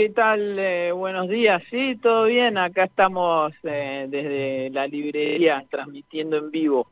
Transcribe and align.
¿qué 0.00 0.08
tal? 0.08 0.58
Eh, 0.58 0.92
buenos 0.92 1.28
días. 1.28 1.62
Sí, 1.68 1.94
todo 1.94 2.24
bien. 2.24 2.56
Acá 2.56 2.84
estamos 2.84 3.52
eh, 3.64 4.06
desde 4.08 4.70
la 4.70 4.86
librería 4.86 5.62
transmitiendo 5.70 6.38
en 6.38 6.50
vivo. 6.50 6.90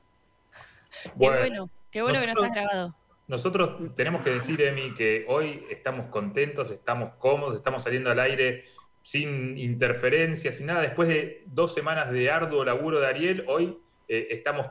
Qué 1.03 1.09
bueno, 1.17 1.71
qué 1.91 2.03
bueno 2.03 2.21
que 2.21 2.27
no 2.27 2.45
estás 2.45 2.55
grabado. 2.55 2.95
Nosotros 3.27 3.95
tenemos 3.97 4.21
que 4.23 4.29
decir, 4.29 4.61
Emi, 4.61 4.93
que 4.93 5.25
hoy 5.27 5.65
estamos 5.71 6.11
contentos, 6.11 6.71
estamos 6.71 7.15
cómodos, 7.19 7.57
estamos 7.57 7.83
saliendo 7.83 8.11
al 8.11 8.21
aire 8.21 8.65
sin 9.01 9.57
interferencias, 9.57 10.57
sin 10.57 10.67
nada. 10.67 10.83
Después 10.83 11.09
de 11.09 11.45
dos 11.47 11.73
semanas 11.73 12.11
de 12.11 12.31
arduo 12.31 12.63
laburo 12.63 13.01
de 13.01 13.07
Ariel, 13.07 13.45
hoy 13.49 13.79
eh, 14.09 14.29
estamos 14.33 14.67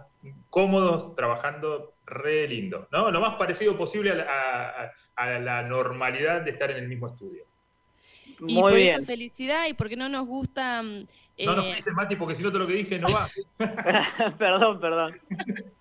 cómodos 0.51 1.15
trabajando 1.15 1.95
re 2.05 2.47
lindo, 2.47 2.87
¿no? 2.91 3.09
Lo 3.09 3.19
más 3.19 3.35
parecido 3.37 3.75
posible 3.75 4.11
a 4.11 4.91
la, 5.39 5.63
normalidad 5.63 6.41
de 6.41 6.51
estar 6.51 6.69
en 6.69 6.77
el 6.77 6.87
mismo 6.87 7.07
estudio. 7.07 7.46
Y 8.39 8.53
Muy 8.53 8.61
por 8.61 8.73
bien. 8.75 8.95
esa 8.95 9.05
felicidad 9.05 9.67
y 9.67 9.73
porque 9.73 9.95
no 9.95 10.09
nos 10.09 10.27
gusta... 10.27 10.81
no 10.83 11.05
nos 11.37 11.65
dices, 11.65 11.87
eh, 11.87 11.91
Mati, 11.95 12.15
porque 12.15 12.35
si 12.35 12.43
no 12.43 12.51
te 12.51 12.59
lo 12.59 12.67
que 12.67 12.73
dije 12.73 12.99
no 12.99 13.07
va. 13.07 13.27
perdón, 14.37 14.79
perdón. 14.79 15.19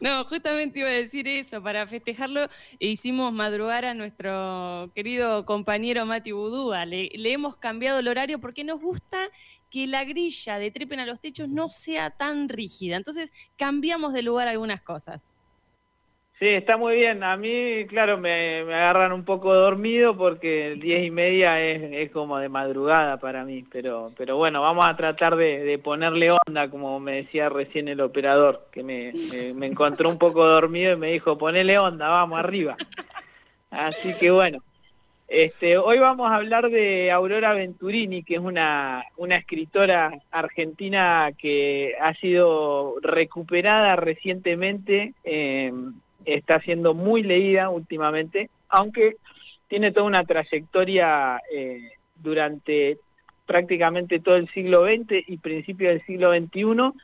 No, 0.00 0.24
justamente 0.24 0.80
iba 0.80 0.88
a 0.88 0.92
decir 0.92 1.26
eso, 1.26 1.62
para 1.62 1.86
festejarlo 1.86 2.48
hicimos 2.78 3.32
madrugar 3.32 3.84
a 3.84 3.94
nuestro 3.94 4.90
querido 4.94 5.44
compañero 5.44 6.06
Mati 6.06 6.32
Budúa, 6.32 6.84
le, 6.86 7.10
le, 7.14 7.32
hemos 7.32 7.56
cambiado 7.56 7.98
el 7.98 8.08
horario 8.08 8.40
porque 8.40 8.64
nos 8.64 8.80
gusta 8.80 9.28
que 9.70 9.86
la 9.86 10.04
grilla 10.04 10.58
de 10.58 10.70
trepen 10.70 11.00
a 11.00 11.06
los 11.06 11.20
techos 11.20 11.48
no 11.48 11.68
sea 11.68 12.10
tan 12.10 12.48
rígida, 12.48 12.96
entonces 12.96 13.32
cambiamos 13.56 14.12
de 14.12 14.22
lugar 14.22 14.48
algunas 14.48 14.80
cosas. 14.82 15.31
Sí, 16.42 16.48
está 16.48 16.76
muy 16.76 16.96
bien. 16.96 17.22
A 17.22 17.36
mí, 17.36 17.86
claro, 17.88 18.18
me, 18.18 18.62
agarran 18.62 19.12
un 19.12 19.24
poco 19.24 19.54
dormido 19.54 20.16
porque 20.16 20.74
10 20.76 21.04
y 21.04 21.10
media 21.12 21.62
es, 21.62 22.10
como 22.10 22.36
de 22.38 22.48
madrugada 22.48 23.18
para 23.18 23.44
mí. 23.44 23.64
Pero, 23.70 24.10
pero 24.16 24.36
bueno, 24.38 24.60
vamos 24.60 24.84
a 24.88 24.96
tratar 24.96 25.36
de, 25.36 25.78
ponerle 25.78 26.32
onda, 26.32 26.68
como 26.68 26.98
me 26.98 27.22
decía 27.22 27.48
recién 27.48 27.86
el 27.86 28.00
operador, 28.00 28.66
que 28.72 28.82
me, 28.82 29.10
encontró 29.64 30.08
un 30.08 30.18
poco 30.18 30.44
dormido 30.44 30.94
y 30.94 30.96
me 30.96 31.12
dijo, 31.12 31.38
ponele 31.38 31.78
onda, 31.78 32.08
vamos 32.08 32.40
arriba. 32.40 32.76
Así 33.70 34.12
que 34.14 34.32
bueno. 34.32 34.58
Este, 35.28 35.78
hoy 35.78 35.98
vamos 35.98 36.28
a 36.30 36.34
hablar 36.34 36.70
de 36.70 37.12
Aurora 37.12 37.54
Venturini, 37.54 38.24
que 38.24 38.34
es 38.34 38.40
una, 38.40 39.04
una 39.16 39.36
escritora 39.36 40.20
argentina 40.32 41.30
que 41.38 41.94
ha 42.00 42.12
sido 42.14 42.96
recuperada 43.00 43.94
recientemente 43.94 45.14
eh, 45.24 45.72
está 46.24 46.60
siendo 46.60 46.94
muy 46.94 47.22
leída 47.22 47.70
últimamente, 47.70 48.50
aunque 48.68 49.16
tiene 49.68 49.90
toda 49.90 50.06
una 50.06 50.24
trayectoria 50.24 51.40
eh, 51.52 51.92
durante 52.16 52.98
prácticamente 53.46 54.20
todo 54.20 54.36
el 54.36 54.48
siglo 54.50 54.84
XX 54.86 55.24
y 55.26 55.38
principio 55.38 55.88
del 55.88 56.04
siglo 56.04 56.32
XXI, 56.32 56.98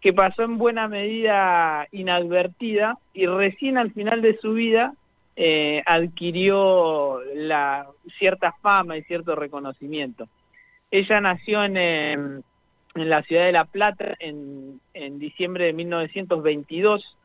que 0.00 0.12
pasó 0.12 0.42
en 0.42 0.58
buena 0.58 0.88
medida 0.88 1.86
inadvertida 1.92 2.98
y 3.12 3.26
recién 3.26 3.78
al 3.78 3.92
final 3.92 4.20
de 4.20 4.38
su 4.38 4.52
vida 4.52 4.94
eh, 5.36 5.82
adquirió 5.86 7.20
cierta 8.18 8.52
fama 8.60 8.96
y 8.96 9.02
cierto 9.02 9.34
reconocimiento. 9.34 10.28
Ella 10.90 11.20
nació 11.20 11.64
en, 11.64 11.76
en 11.76 12.42
la 12.94 13.22
ciudad 13.22 13.46
de 13.46 13.52
La 13.52 13.64
Plata 13.64 14.14
en, 14.18 14.80
en 14.92 15.18
diciembre 15.18 15.64
de 15.64 15.72
1922 15.72 17.16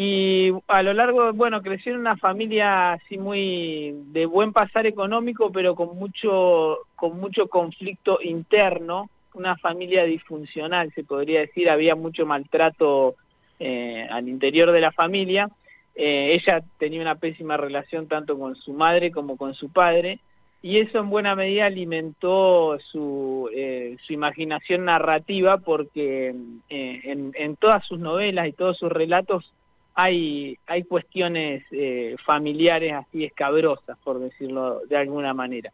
y 0.00 0.52
a 0.68 0.84
lo 0.84 0.94
largo, 0.94 1.32
bueno, 1.32 1.60
creció 1.60 1.92
en 1.92 1.98
una 1.98 2.16
familia 2.16 2.92
así 2.92 3.18
muy 3.18 3.96
de 4.12 4.26
buen 4.26 4.52
pasar 4.52 4.86
económico, 4.86 5.50
pero 5.50 5.74
con 5.74 5.98
mucho, 5.98 6.86
con 6.94 7.18
mucho 7.18 7.48
conflicto 7.48 8.20
interno, 8.22 9.10
una 9.34 9.56
familia 9.56 10.04
disfuncional, 10.04 10.92
se 10.94 11.02
podría 11.02 11.40
decir, 11.40 11.68
había 11.68 11.96
mucho 11.96 12.26
maltrato 12.26 13.16
eh, 13.58 14.06
al 14.08 14.28
interior 14.28 14.70
de 14.70 14.80
la 14.82 14.92
familia. 14.92 15.50
Eh, 15.96 16.38
ella 16.40 16.62
tenía 16.78 17.00
una 17.00 17.16
pésima 17.16 17.56
relación 17.56 18.06
tanto 18.06 18.38
con 18.38 18.54
su 18.54 18.74
madre 18.74 19.10
como 19.10 19.36
con 19.36 19.54
su 19.54 19.68
padre, 19.68 20.20
y 20.62 20.78
eso 20.78 21.00
en 21.00 21.10
buena 21.10 21.34
medida 21.34 21.66
alimentó 21.66 22.78
su, 22.78 23.50
eh, 23.52 23.96
su 24.06 24.12
imaginación 24.12 24.84
narrativa 24.84 25.58
porque 25.58 26.28
en, 26.68 27.32
en 27.34 27.56
todas 27.56 27.84
sus 27.84 27.98
novelas 27.98 28.46
y 28.46 28.52
todos 28.52 28.78
sus 28.78 28.92
relatos 28.92 29.52
hay, 30.00 30.56
hay 30.68 30.84
cuestiones 30.84 31.64
eh, 31.72 32.14
familiares 32.24 32.92
así 32.92 33.24
escabrosas, 33.24 33.98
por 34.04 34.20
decirlo 34.20 34.82
de 34.88 34.96
alguna 34.96 35.34
manera. 35.34 35.72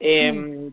Em, 0.00 0.66
mm. 0.66 0.72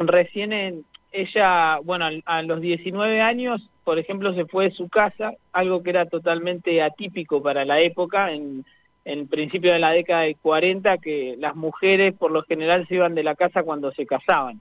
Recién 0.00 0.84
ella, 1.12 1.80
bueno, 1.82 2.10
a, 2.26 2.42
los 2.42 2.60
19 2.60 3.22
años, 3.22 3.70
por 3.84 3.98
ejemplo, 3.98 4.34
se 4.34 4.44
fue 4.44 4.64
de 4.64 4.76
su 4.76 4.90
casa, 4.90 5.32
algo 5.54 5.82
que 5.82 5.88
era 5.88 6.04
totalmente 6.04 6.82
atípico 6.82 7.42
para 7.42 7.64
la 7.64 7.80
época, 7.80 8.30
en, 8.30 8.66
en 9.06 9.28
principio 9.28 9.72
de 9.72 9.78
la 9.78 9.92
década 9.92 10.22
de 10.22 10.34
40, 10.34 10.98
que 10.98 11.36
las 11.38 11.56
mujeres 11.56 12.12
por 12.12 12.32
lo 12.32 12.42
general 12.42 12.86
se 12.86 12.96
iban 12.96 13.14
de 13.14 13.24
la 13.24 13.34
casa 13.34 13.62
cuando 13.62 13.92
se 13.92 14.04
casaban. 14.04 14.60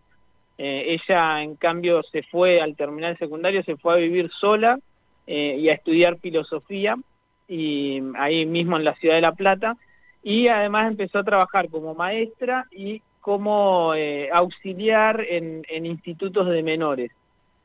Eh, 0.58 0.98
ella, 0.98 1.44
en 1.44 1.58
cambio, 1.58 2.04
se 2.04 2.24
fue 2.24 2.62
al 2.62 2.78
terminar 2.78 3.12
el 3.12 3.18
secundario, 3.18 3.64
se 3.64 3.76
fue 3.76 3.96
a 3.96 3.98
vivir 3.98 4.32
sola 4.32 4.80
eh, 5.28 5.58
y 5.60 5.68
a 5.68 5.74
estudiar 5.74 6.18
filosofía 6.20 6.96
y 7.48 8.02
ahí 8.18 8.46
mismo 8.46 8.78
en 8.78 8.84
la 8.84 8.96
ciudad 8.96 9.16
de 9.16 9.22
La 9.22 9.34
Plata, 9.34 9.78
y 10.24 10.48
además 10.48 10.88
empezó 10.88 11.20
a 11.20 11.24
trabajar 11.24 11.70
como 11.70 11.94
maestra 11.94 12.68
y 12.72 13.02
como 13.22 13.94
eh, 13.96 14.30
auxiliar 14.32 15.26
en, 15.28 15.64
institutos 15.86 16.48
de 16.48 16.64
menores. 16.64 17.12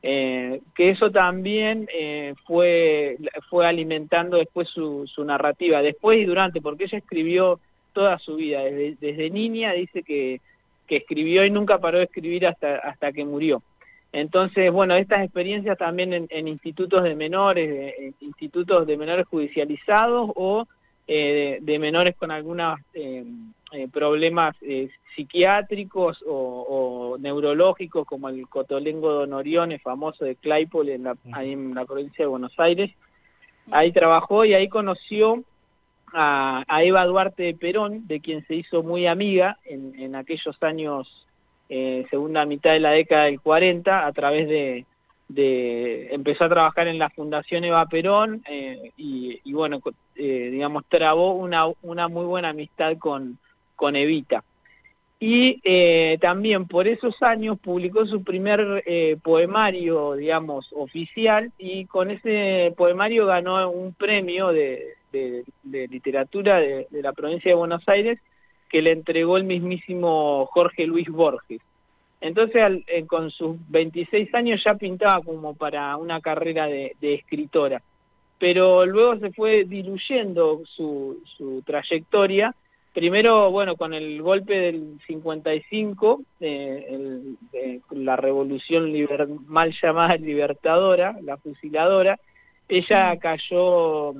Eh, 0.03 0.61
que 0.73 0.89
eso 0.89 1.11
también 1.11 1.87
eh, 1.93 2.33
fue, 2.47 3.17
fue 3.49 3.67
alimentando 3.67 4.37
después 4.37 4.69
su, 4.69 5.05
narrativa, 5.23 5.83
después 5.83 6.17
y 6.17 6.25
durante, 6.25 6.61
porque 6.61 6.85
ella 6.85 6.97
escribió 6.97 7.59
toda 7.93 8.17
su 8.17 8.37
vida, 8.37 8.63
desde, 8.63 9.29
niña 9.29 9.73
dice 9.73 10.01
que, 10.01 10.41
que, 10.87 10.97
escribió 10.97 11.45
y 11.45 11.51
nunca 11.51 11.77
paró 11.79 11.99
de 11.99 12.05
escribir 12.05 12.47
hasta, 12.47 12.77
hasta 12.77 13.11
que 13.11 13.25
murió. 13.25 13.61
Entonces, 14.13 14.71
bueno, 14.71 14.95
estas 14.95 15.23
experiencias 15.23 15.77
también 15.77 16.27
en, 16.29 16.47
institutos 16.47 17.03
de 17.03 17.15
menores, 17.15 18.13
institutos 18.19 18.85
de 18.85 18.97
menores 18.97 19.25
judicializados 19.27 20.31
o 20.35 20.67
eh, 21.07 21.59
de, 21.61 21.79
menores 21.79 22.15
con 22.17 22.29
algunos 22.29 22.79
eh, 22.93 23.23
eh, 23.71 23.87
problemas 23.87 24.55
psiquiátricos 25.15 26.23
o, 26.27 27.17
neurológicos, 27.19 28.05
como 28.05 28.27
el 28.27 28.47
cotolengo 28.49 29.13
donorione 29.13 29.79
famoso 29.79 30.25
de 30.25 30.35
Claypole, 30.35 30.95
en 30.95 31.03
la, 31.03 31.15
ahí 31.31 31.53
en 31.53 31.73
la 31.73 31.85
provincia 31.85 32.25
de 32.25 32.29
Buenos 32.29 32.53
Aires. 32.57 32.91
Ahí 33.71 33.93
trabajó 33.93 34.43
y 34.43 34.53
ahí 34.53 34.67
conoció 34.67 35.43
a, 36.11 36.65
Eva 36.83 37.05
Duarte 37.05 37.43
de 37.43 37.53
Perón, 37.53 38.07
de 38.07 38.19
quien 38.19 38.45
se 38.45 38.55
hizo 38.55 38.83
muy 38.83 39.07
amiga 39.07 39.57
en 39.63 40.15
aquellos 40.15 40.61
años 40.61 41.25
eh, 41.73 42.05
segunda 42.09 42.45
mitad 42.45 42.73
de 42.73 42.81
la 42.81 42.91
década 42.91 43.23
del 43.23 43.39
40, 43.39 44.05
a 44.05 44.11
través 44.11 44.49
de, 44.49 44.85
empezó 46.11 46.43
a 46.43 46.49
trabajar 46.49 46.89
en 46.89 46.99
la 46.99 47.09
Fundación 47.09 47.63
Eva 47.63 47.85
Perón 47.85 48.43
eh, 48.49 48.91
y, 48.97 49.53
bueno, 49.53 49.79
eh, 50.17 50.49
digamos, 50.51 50.83
trabó 50.89 51.33
una, 51.33 51.63
una 51.81 52.09
muy 52.09 52.25
buena 52.25 52.49
amistad 52.49 52.97
con, 52.97 53.37
con 53.77 53.95
Evita. 53.95 54.43
Y 55.17 55.61
también 56.17 56.67
por 56.67 56.89
esos 56.89 57.21
años 57.21 57.57
publicó 57.57 58.05
su 58.05 58.21
primer 58.21 58.83
poemario, 59.23 60.15
digamos, 60.15 60.67
oficial, 60.73 61.53
y 61.57 61.85
con 61.85 62.11
ese 62.11 62.73
poemario 62.75 63.27
ganó 63.27 63.69
un 63.69 63.93
premio 63.93 64.49
de, 64.49 64.95
literatura 65.63 66.59
de, 66.59 66.87
de 66.89 67.01
la 67.01 67.13
provincia 67.13 67.51
de 67.51 67.55
Buenos 67.55 67.87
Aires, 67.87 68.19
que 68.71 68.81
le 68.81 68.91
entregó 68.91 69.35
el 69.35 69.43
mismísimo 69.43 70.45
Jorge 70.47 70.87
Luis 70.87 71.09
Borges. 71.09 71.59
Entonces, 72.21 72.83
eh, 72.87 73.05
con 73.05 73.29
sus 73.31 73.57
26 73.69 74.33
años 74.33 74.63
ya 74.63 74.75
pintaba 74.75 75.21
como 75.21 75.55
para 75.55 75.97
una 75.97 76.21
carrera 76.21 76.67
de, 76.67 76.95
escritora, 77.01 77.81
pero 78.39 78.85
luego 78.85 79.17
se 79.17 79.31
fue 79.31 79.65
diluyendo 79.65 80.61
su, 80.65 81.21
trayectoria, 81.65 82.55
primero, 82.93 83.51
bueno, 83.51 83.75
con 83.75 83.93
el 83.93 84.21
golpe 84.21 84.57
del 84.59 84.99
55, 85.05 86.21
eh, 86.39 87.35
la 87.89 88.15
revolución 88.15 88.93
mal 89.47 89.73
llamada 89.81 90.15
libertadora, 90.17 91.17
la 91.23 91.37
fusiladora, 91.37 92.19
ella 92.69 93.17
cayó 93.17 94.13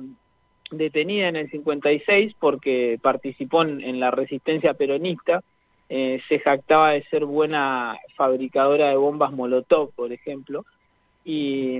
detenida 0.72 1.28
en 1.28 1.36
el 1.36 1.50
56 1.50 2.34
porque 2.38 2.98
participó 3.00 3.62
en, 3.62 4.00
la 4.00 4.10
resistencia 4.10 4.74
peronista, 4.74 5.42
eh, 5.88 6.20
se 6.28 6.38
jactaba 6.38 6.92
de 6.92 7.04
ser 7.04 7.24
buena 7.24 7.98
fabricadora 8.16 8.88
de 8.88 8.96
bombas 8.96 9.32
Molotov, 9.32 9.92
por 9.92 10.12
ejemplo, 10.12 10.64
y, 11.24 11.78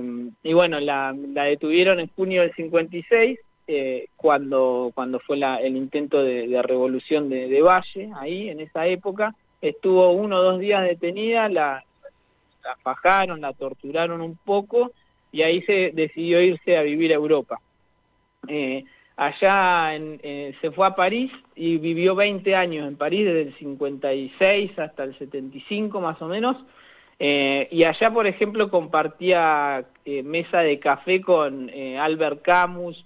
bueno, 0.53 0.79
la, 0.79 1.13
detuvieron 1.13 1.99
en 1.99 2.09
junio 2.15 2.41
del 2.41 2.53
56, 2.53 3.39
eh, 3.67 4.07
cuando, 4.15 4.91
cuando 4.93 5.19
fue 5.19 5.37
el 5.61 5.75
intento 5.75 6.23
de, 6.23 6.61
revolución 6.61 7.29
de, 7.29 7.61
Valle, 7.61 8.11
ahí, 8.15 8.49
en 8.49 8.61
esa 8.61 8.87
época, 8.87 9.35
estuvo 9.61 10.11
uno 10.11 10.37
o 10.37 10.43
dos 10.43 10.59
días 10.59 10.83
detenida, 10.83 11.49
la, 11.49 11.83
la 12.63 12.75
fajaron, 12.77 13.41
la 13.41 13.53
torturaron 13.53 14.21
un 14.21 14.37
poco 14.37 14.91
y 15.31 15.41
ahí 15.41 15.61
se 15.63 15.91
decidió 15.93 16.41
irse 16.41 16.77
a 16.77 16.83
vivir 16.83 17.11
a 17.11 17.15
Europa. 17.15 17.59
Eh, 18.47 18.85
allá 19.15 19.95
eh, 19.95 20.55
se 20.59 20.71
fue 20.71 20.87
a 20.87 20.95
París 20.95 21.31
y 21.55 21.77
vivió 21.77 22.15
20 22.15 22.55
años 22.55 22.87
en 22.87 22.95
París, 22.95 23.25
desde 23.25 23.41
el 23.43 23.57
56 23.57 24.77
hasta 24.79 25.03
el 25.03 25.17
75 25.17 26.01
más 26.01 26.21
o 26.21 26.27
menos, 26.27 26.57
eh, 27.19 27.67
y 27.71 27.83
allá, 27.83 28.11
por 28.11 28.27
ejemplo, 28.27 28.69
compartía 28.69 29.85
mesa 30.23 30.59
de 30.61 30.79
café 30.79 31.21
con 31.21 31.69
Albert 31.99 32.41
Camus, 32.41 33.05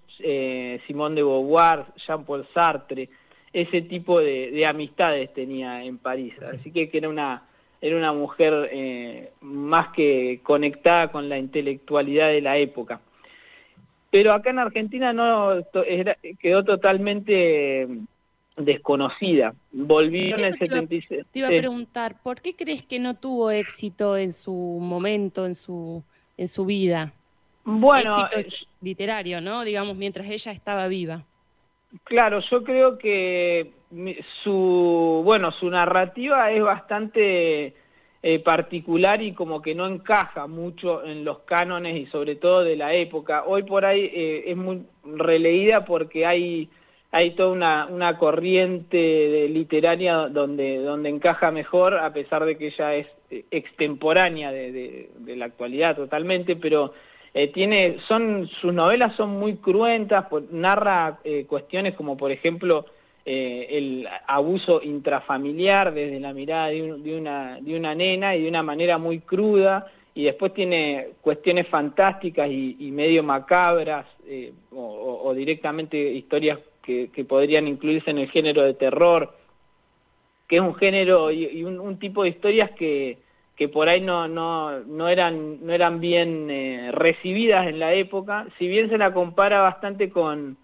Simón 0.88 1.14
de 1.14 1.24
Beauvoir, 1.24 1.86
Jean-Paul 1.98 2.48
Sartre, 2.54 3.10
ese 3.54 3.82
tipo 3.82 4.20
de, 4.20 4.66
amistades 4.66 5.34
tenía 5.34 5.84
en 5.84 5.98
París, 5.98 6.34
así 6.42 6.72
que, 6.72 6.90
que 6.90 6.98
era 6.98 7.10
una 7.10 7.44
era 7.80 7.96
una 7.96 8.12
mujer 8.12 9.32
más 9.42 9.90
que 9.90 10.40
conectada 10.42 11.12
con 11.12 11.30
la 11.30 11.38
intelectualidad 11.38 12.30
de 12.30 12.42
la 12.42 12.58
época. 12.58 13.02
Pero 14.18 14.34
acá 14.34 14.50
en 14.50 14.58
Argentina 14.58 15.14
no 15.14 15.64
quedó 16.40 16.64
totalmente 16.64 17.88
desconocida. 18.56 19.54
Volvió 19.72 20.36
en 20.38 20.46
el 20.46 20.58
76. 20.58 21.28
Te 21.32 21.38
iba 21.38 21.50
a 21.50 21.52
preguntar, 21.52 22.16
¿por 22.24 22.42
qué 22.42 22.56
crees 22.56 22.82
que 22.82 22.98
no 22.98 23.14
tuvo 23.14 23.52
éxito 23.52 24.18
en 24.18 24.34
su 24.34 24.52
momento, 24.52 25.46
en 25.46 25.54
su, 25.54 26.04
en 26.36 26.48
su 26.48 26.66
vida? 26.66 27.14
Bueno, 27.64 28.10
éxito 28.10 28.40
eh, 28.40 28.68
literario, 28.82 29.40
¿no? 29.40 29.64
Digamos, 29.64 29.96
mientras 29.96 30.28
ella 30.28 30.52
estaba 30.52 30.88
viva. 30.88 31.24
Claro, 32.04 32.40
yo 32.40 32.64
creo 32.64 32.98
que 32.98 33.72
su, 34.42 35.22
bueno, 35.24 35.52
su 35.52 35.70
narrativa 35.70 36.50
es 36.50 36.64
bastante 36.64 37.76
eh, 38.30 38.40
particular 38.40 39.22
y 39.22 39.32
como 39.32 39.62
que 39.62 39.74
no 39.74 39.88
encaja 39.88 40.48
mucho 40.48 41.02
en 41.06 41.24
los 41.24 41.40
cánones 41.46 41.96
y 41.96 42.08
sobre 42.08 42.36
todo 42.36 42.62
de 42.62 42.76
la 42.76 42.94
época. 42.94 43.46
Hoy 43.46 43.64
por 43.64 43.86
ahí 43.86 44.12
eh, 44.14 44.44
es 44.48 44.58
muy 44.58 44.82
releída 45.06 45.86
porque 45.86 46.26
hay, 46.26 46.68
hay 47.10 47.32
toda 47.32 47.54
una, 47.54 47.86
una 47.90 48.18
corriente 48.18 49.48
literaria 49.48 50.28
donde, 50.28 50.80
donde 50.80 51.08
encaja 51.08 51.52
mejor, 51.52 51.98
a 51.98 52.12
pesar 52.12 52.44
de 52.44 52.58
que 52.58 52.68
ella 52.68 52.96
es 52.96 53.08
eh, 53.32 53.46
extemporánea 53.50 54.52
de, 54.52 55.10
la 55.28 55.46
actualidad 55.46 55.96
totalmente, 55.96 56.58
pero 56.58 56.92
tiene, 57.54 57.96
son, 58.10 58.50
sus 58.60 58.74
novelas 58.74 59.16
son 59.16 59.40
muy 59.40 59.56
cruentas, 59.56 60.26
narra 60.52 61.20
cuestiones 61.48 61.94
como 61.94 62.18
por 62.18 62.34
ejemplo 62.34 62.88
eh, 63.30 63.68
el 63.72 64.08
abuso 64.26 64.82
intrafamiliar 64.82 65.94
desde 65.94 66.20
la 66.20 66.32
mirada 66.32 66.68
de, 66.68 66.82
una, 67.18 67.60
de 67.60 67.76
una 67.76 67.94
nena 67.94 68.36
y 68.36 68.44
de 68.44 68.50
una 68.50 68.64
manera 68.64 68.98
muy 68.98 69.20
cruda, 69.20 69.92
y 70.16 70.24
después 70.24 70.54
tiene 70.54 71.10
cuestiones 71.22 71.68
fantásticas 71.68 72.50
y, 72.50 72.90
medio 72.92 73.22
macabras, 73.22 74.08
o, 74.72 75.34
directamente 75.36 75.98
historias 75.98 76.58
que, 76.82 77.26
podrían 77.28 77.68
incluirse 77.68 78.10
en 78.10 78.18
el 78.18 78.32
género 78.32 78.64
de 78.64 78.74
terror, 78.74 79.36
que 80.48 80.56
es 80.56 80.62
un 80.62 80.74
género 80.74 81.30
y, 81.30 81.64
un 81.64 82.00
tipo 82.00 82.24
de 82.24 82.30
historias 82.30 82.72
que 82.72 83.20
que 83.58 83.68
por 83.68 83.90
ahí 83.90 84.02
no, 84.02 84.28
no, 84.28 84.82
no, 84.82 85.10
eran, 85.10 85.66
no 85.66 85.74
eran 85.74 86.00
bien 86.00 86.50
eh, 86.52 86.92
recibidas 86.94 87.66
en 87.66 87.80
la 87.80 87.94
época, 87.94 88.46
si 88.60 88.68
bien 88.68 88.88
se 88.88 89.00
la 89.00 89.12
compara 89.12 89.62
bastante 89.62 90.12
con, 90.12 90.58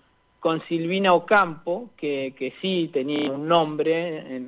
con 0.44 0.62
Silvina 0.68 1.14
Ocampo, 1.14 1.92
que, 1.96 2.36
que 2.38 2.54
sí 2.62 2.90
tenía 2.92 3.32
un 3.32 3.48
nombre 3.48 4.42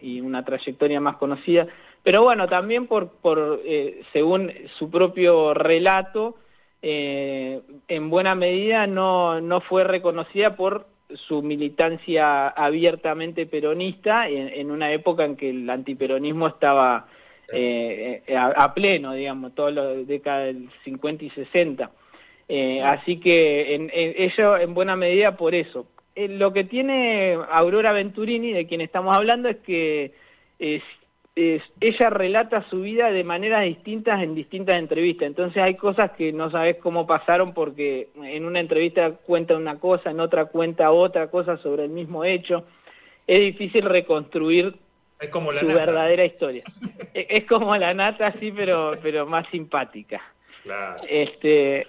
y 0.00 0.20
una 0.20 0.44
trayectoria 0.44 1.00
más 1.00 1.16
conocida, 1.16 1.66
pero 2.04 2.22
bueno, 2.22 2.46
también 2.46 2.86
por, 2.86 3.08
por 3.08 3.60
eh, 3.64 4.02
según 4.12 4.52
su 4.78 4.88
propio 4.88 5.52
relato, 5.52 6.36
eh, 6.80 7.60
en 7.88 8.08
buena 8.08 8.36
medida 8.36 8.86
no, 8.86 9.40
no 9.40 9.60
fue 9.60 9.82
reconocida 9.82 10.54
por 10.54 10.86
su 11.26 11.42
militancia 11.42 12.46
abiertamente 12.46 13.46
peronista 13.46 14.28
en, 14.28 14.46
en 14.46 14.70
una 14.70 14.92
época 14.92 15.24
en 15.24 15.34
que 15.34 15.50
el 15.50 15.68
antiperonismo 15.68 16.46
estaba 16.46 17.08
eh, 17.52 18.22
eh, 18.26 18.36
a, 18.36 18.74
pleno, 18.74 19.12
digamos, 19.12 19.54
toda 19.54 19.70
la 19.70 19.84
década 19.86 20.44
del 20.44 20.68
50 20.84 21.24
y 21.24 21.30
60. 21.30 21.90
Eh, 22.48 22.82
así 22.82 23.18
que 23.18 23.74
en, 23.74 23.90
ello 23.92 24.56
en 24.56 24.74
buena 24.74 24.96
medida 24.96 25.36
por 25.36 25.54
eso. 25.54 25.86
lo 26.16 26.52
que 26.52 26.64
tiene 26.64 27.38
Aurora 27.50 27.92
Venturini, 27.92 28.52
de 28.52 28.66
quien 28.66 28.80
estamos 28.80 29.16
hablando, 29.16 29.48
es 29.48 29.56
que 29.58 30.12
ella 30.58 32.10
relata 32.10 32.68
su 32.70 32.80
vida 32.80 33.10
de 33.10 33.24
maneras 33.24 33.64
distintas 33.64 34.22
en 34.22 34.34
distintas 34.34 34.78
entrevistas. 34.78 35.26
Entonces 35.26 35.62
hay 35.62 35.74
cosas 35.74 36.12
que 36.12 36.32
no 36.32 36.50
sabes 36.50 36.76
cómo 36.76 37.06
pasaron 37.06 37.52
porque 37.52 38.08
en 38.22 38.46
una 38.46 38.60
entrevista 38.60 39.10
cuenta 39.10 39.56
una 39.56 39.78
cosa, 39.78 40.10
en 40.10 40.20
otra 40.20 40.46
cuenta 40.46 40.92
otra 40.92 41.28
cosa 41.28 41.58
sobre 41.58 41.84
el 41.84 41.90
mismo 41.90 42.24
hecho. 42.24 42.64
Es 43.26 43.40
difícil 43.40 43.84
reconstruir 43.84 44.76
es 45.18 45.28
como 45.30 45.52
la 45.52 45.60
su 45.60 45.66
verdadera 45.66 46.24
historia. 46.24 46.64
es 47.14 47.44
como 47.44 47.76
la 47.76 47.94
nata, 47.94 48.32
sí, 48.38 48.52
pero, 48.52 48.92
pero 49.02 49.26
más 49.26 49.46
simpática. 49.50 50.22
Claro. 50.62 51.02
Este, 51.08 51.86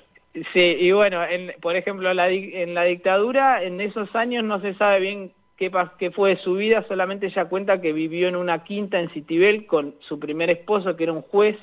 sí, 0.54 0.78
y 0.80 0.92
bueno, 0.92 1.22
por 1.62 1.75
ejemplo, 1.75 2.10
en 2.12 2.74
la 2.74 2.84
dictadura, 2.84 3.63
en 3.63 3.81
esos 3.81 4.16
años 4.16 4.44
no 4.44 4.62
se 4.62 4.74
sabe 4.75 5.00
bien 5.00 5.31
qué, 5.57 6.12
fue 6.12 6.36
de 6.36 6.42
su 6.42 6.54
vida, 6.54 6.86
solamente 6.88 7.28
ella 7.28 7.45
cuenta 7.45 7.81
que 7.81 7.92
vivió 7.92 8.28
en 8.28 8.36
una 8.36 8.63
quinta 8.63 9.00
en 9.00 9.10
Citibel 9.10 9.66
con 9.66 9.95
su 10.00 10.19
primer 10.19 10.50
esposo, 10.50 10.95
que 10.95 11.04
era 11.04 11.13
un 11.13 11.24
juez, 11.24 11.57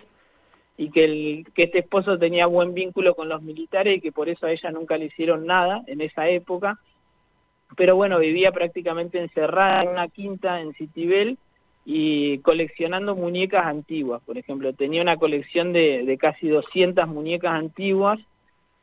y 0.76 0.90
que, 0.90 1.44
este 1.56 1.78
esposo 1.78 2.18
tenía 2.18 2.46
buen 2.46 2.74
vínculo 2.74 3.14
con 3.14 3.28
los 3.28 3.42
militares 3.42 3.96
y 3.96 4.00
que 4.00 4.10
por 4.10 4.28
eso 4.28 4.46
a 4.46 4.52
ella 4.52 4.70
nunca 4.72 4.98
le 4.98 5.06
hicieron 5.06 5.46
nada 5.46 5.82
en 5.86 6.00
esa 6.00 6.28
época. 6.28 6.80
Pero 7.76 7.94
bueno, 7.94 8.18
vivía 8.18 8.50
prácticamente 8.50 9.20
encerrada 9.20 9.84
en 9.84 9.90
una 9.90 10.08
quinta 10.08 10.60
en 10.60 10.74
Citibel 10.74 11.38
y 11.84 12.38
coleccionando 12.38 13.14
muñecas 13.14 13.64
antiguas, 13.64 14.22
por 14.24 14.38
ejemplo, 14.38 14.72
tenía 14.72 15.02
una 15.02 15.16
colección 15.16 15.72
de, 15.72 16.16
casi 16.20 16.48
200 16.48 17.06
muñecas 17.08 17.52
antiguas 17.52 18.18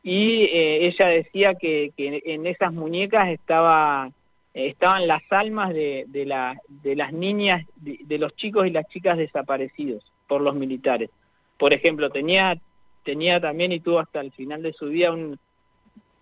y 0.03 0.43
eh, 0.45 0.87
ella 0.87 1.07
decía 1.07 1.55
que, 1.55 1.93
en 1.97 2.47
esas 2.47 2.73
muñecas 2.73 3.29
estaba, 3.29 4.11
estaban 4.53 5.07
las 5.07 5.21
almas 5.29 5.73
de, 5.73 6.07
las 6.25 7.13
niñas, 7.13 7.65
de, 7.75 8.17
los 8.17 8.35
chicos 8.35 8.65
y 8.65 8.71
las 8.71 8.87
chicas 8.87 9.17
desaparecidos 9.17 10.03
por 10.27 10.41
los 10.41 10.55
militares. 10.55 11.09
Por 11.57 11.73
ejemplo, 11.73 12.09
tenía, 12.09 12.59
tenía 13.03 13.39
también 13.39 13.71
y 13.71 13.79
tuvo 13.79 13.99
hasta 13.99 14.21
el 14.21 14.31
final 14.31 14.63
de 14.63 14.73
su 14.73 14.87
vida 14.87 15.11
un... 15.11 15.37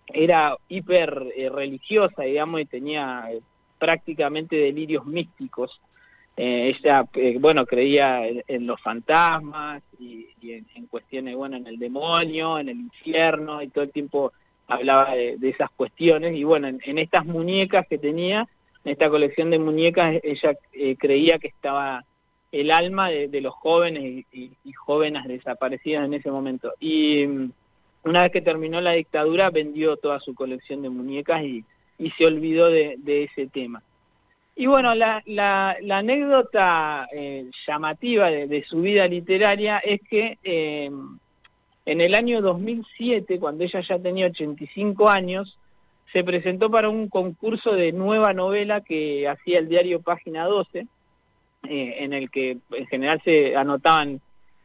era 0.08 0.56
hiper 0.68 1.32
eh, 1.34 1.48
religiosa, 1.48 2.24
digamos, 2.24 2.60
y 2.60 2.66
tenía 2.66 3.28
eh, 3.32 3.40
prácticamente 3.78 4.56
delirios 4.56 5.06
místicos 5.06 5.80
eh, 6.36 6.74
ella, 6.74 7.04
eh, 7.14 7.36
bueno, 7.38 7.66
creía 7.66 8.26
en, 8.26 8.66
los 8.66 8.80
fantasmas 8.80 9.82
y, 9.98 10.26
en, 10.42 10.86
cuestiones, 10.86 11.36
bueno, 11.36 11.56
en 11.56 11.66
el 11.66 11.78
demonio, 11.78 12.58
en 12.58 12.68
el 12.68 12.80
infierno, 12.80 13.62
y 13.62 13.68
todo 13.68 13.84
el 13.84 13.92
tiempo 13.92 14.32
hablaba 14.66 15.14
de, 15.14 15.36
esas 15.42 15.70
cuestiones. 15.70 16.34
Y 16.34 16.44
bueno, 16.44 16.68
en, 16.68 16.98
estas 16.98 17.26
muñecas 17.26 17.86
que 17.86 17.98
tenía, 17.98 18.48
en 18.84 18.92
esta 18.92 19.10
colección 19.10 19.50
de 19.50 19.58
muñecas, 19.58 20.18
ella 20.22 20.56
eh, 20.72 20.96
creía 20.96 21.38
que 21.38 21.48
estaba 21.48 22.04
el 22.52 22.70
alma 22.70 23.10
de, 23.10 23.40
los 23.40 23.54
jóvenes 23.54 24.24
y, 24.32 24.52
jóvenes 24.72 25.24
desaparecidas 25.26 26.06
en 26.06 26.14
ese 26.14 26.30
momento. 26.30 26.72
Y 26.80 27.26
mm, 27.26 27.52
una 28.04 28.22
vez 28.22 28.32
que 28.32 28.40
terminó 28.40 28.80
la 28.80 28.92
dictadura, 28.92 29.50
vendió 29.50 29.96
toda 29.98 30.20
su 30.20 30.34
colección 30.34 30.82
de 30.82 30.88
muñecas 30.88 31.42
y, 31.42 31.64
se 32.16 32.24
olvidó 32.24 32.70
de 32.70 33.24
ese 33.24 33.46
tema. 33.48 33.82
Y 34.56 34.66
bueno, 34.66 34.94
la, 34.94 35.22
anécdota 35.90 37.08
eh, 37.12 37.50
llamativa 37.66 38.30
de, 38.30 38.64
su 38.64 38.82
vida 38.82 39.06
literaria 39.06 39.78
es 39.78 40.00
que 40.02 40.38
eh, 40.42 40.90
en 41.86 42.00
el 42.00 42.14
año 42.14 42.42
2007, 42.42 43.38
cuando 43.38 43.64
ella 43.64 43.80
ya 43.80 43.98
tenía 43.98 44.26
85 44.26 45.08
años, 45.08 45.58
se 46.12 46.24
presentó 46.24 46.70
para 46.70 46.88
un 46.88 47.08
concurso 47.08 47.72
de 47.72 47.92
nueva 47.92 48.34
novela 48.34 48.80
que 48.80 49.28
hacía 49.28 49.60
el 49.60 49.68
diario 49.68 50.02
Página 50.02 50.44
12, 50.44 50.80
eh, 50.80 50.86
en 51.98 52.12
el 52.12 52.30
que 52.30 52.58
en 52.72 52.86
general 52.88 53.22
se 53.24 53.56
anotaban 53.56 54.20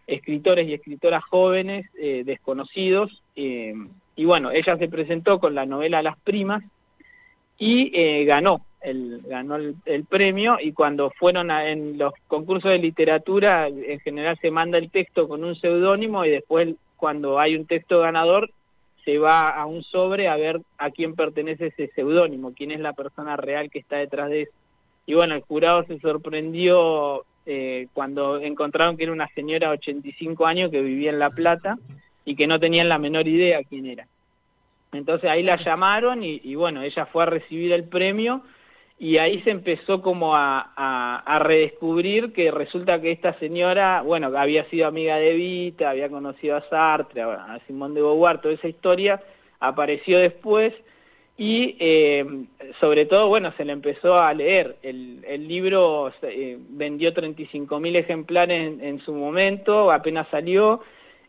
escritores 0.08 0.68
y 0.68 0.74
escritoras 0.74 1.24
jóvenes, 1.24 1.90
desconocidos, 1.94 3.24
y 3.36 4.24
bueno, 4.24 4.52
ella 4.52 4.78
se 4.78 4.88
presentó 4.88 5.40
con 5.40 5.56
la 5.56 5.66
novela 5.66 6.04
Las 6.04 6.18
Primas 6.20 6.64
y 7.58 8.24
ganó 8.26 8.64
ganó 9.26 9.56
el, 9.56 10.06
premio 10.10 10.58
y 10.62 10.74
cuando 10.74 11.12
fueron 11.12 11.52
en 11.52 11.98
los 11.98 12.14
concursos 12.28 12.72
de 12.72 12.80
literatura, 12.80 13.68
en 13.68 14.00
general 14.00 14.38
se 14.42 14.52
manda 14.52 14.78
el 14.78 14.92
texto 14.92 15.28
con 15.28 15.44
un 15.44 15.56
seudónimo 15.56 16.26
y 16.26 16.30
después 16.30 16.76
cuando 16.96 17.40
hay 17.40 17.56
un 17.56 17.66
texto 17.66 18.00
ganador 18.00 18.52
se 19.04 19.18
va 19.20 19.42
a 19.42 19.66
un 19.66 19.84
sobre 19.84 20.28
a 20.28 20.36
ver 20.36 20.62
a 20.78 20.90
quién 20.90 21.16
pertenece 21.16 21.68
ese 21.68 21.92
seudónimo, 21.94 22.54
quién 22.56 22.72
es 22.72 22.80
la 22.80 22.94
persona 22.94 23.38
real 23.38 23.70
que 23.70 23.80
está 23.80 23.98
detrás 23.98 24.30
de 24.30 24.44
eso. 24.44 24.52
Y 25.06 25.14
bueno, 25.14 25.36
el 25.36 25.42
jurado 25.42 25.84
se 25.86 26.00
sorprendió 26.00 27.24
eh, 27.46 27.88
cuando 27.94 28.40
encontraron 28.40 28.98
que 28.98 29.04
era 29.04 29.12
una 29.12 29.28
señora 29.36 29.68
de 29.68 29.74
85 29.74 30.46
años 30.48 30.72
que 30.72 30.82
vivía 30.82 31.12
en 31.12 31.20
La 31.20 31.30
Plata 31.30 31.78
y 32.26 32.36
que 32.36 32.48
no 32.48 32.60
tenían 32.60 32.90
la 32.90 32.98
menor 32.98 33.28
idea 33.28 33.64
quién 33.64 33.86
era. 33.86 34.08
Entonces 34.92 35.30
ahí 35.30 35.44
la 35.44 35.58
llamaron 35.58 36.24
y, 36.24 36.56
bueno, 36.56 36.82
ella 36.82 37.06
fue 37.06 37.24
a 37.24 37.28
recibir 37.28 37.72
el 37.74 37.84
premio 37.84 38.42
y 38.98 39.18
ahí 39.18 39.42
se 39.42 39.52
empezó 39.52 40.02
como 40.02 40.34
a, 40.36 41.40
redescubrir 41.40 42.34
que 42.34 42.50
resulta 42.52 43.02
que 43.02 43.12
esta 43.12 43.38
señora, 43.40 44.02
bueno, 44.02 44.32
había 44.38 44.70
sido 44.70 44.88
amiga 44.88 45.18
de 45.18 45.32
Evita, 45.32 45.90
había 45.90 46.10
conocido 46.10 46.56
a 46.56 46.70
Sartre, 46.70 47.22
a 47.22 47.60
Simón 47.68 47.94
de 47.94 48.02
Beauvoir, 48.02 48.42
toda 48.42 48.54
esa 48.54 48.68
historia 48.68 49.22
apareció 49.60 50.20
después 50.20 50.74
y 51.38 51.76
eh, 51.80 52.26
sobre 52.80 53.06
todo, 53.06 53.28
bueno, 53.28 53.54
se 53.58 53.66
le 53.66 53.74
empezó 53.74 54.16
a 54.16 54.34
leer. 54.34 54.78
El, 54.82 55.48
libro 55.48 56.14
eh, 56.22 56.58
vendió 56.70 57.14
35.000 57.14 57.96
ejemplares 57.98 58.82
en, 58.82 59.00
su 59.02 59.14
momento, 59.14 59.92
apenas 59.92 60.28
salió, 60.30 60.82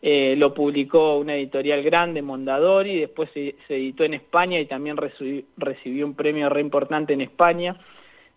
eh, 0.02 0.34
lo 0.36 0.54
publicó 0.54 1.18
una 1.18 1.34
editorial 1.34 1.82
grande, 1.82 2.22
Mondadori, 2.22 3.00
después 3.00 3.30
se, 3.32 3.56
editó 3.68 4.04
en 4.04 4.14
España 4.14 4.60
y 4.60 4.66
también 4.66 4.96
recibió 4.96 6.06
un 6.06 6.14
premio 6.14 6.48
re 6.48 6.60
importante 6.60 7.12
en 7.12 7.20
España. 7.20 7.80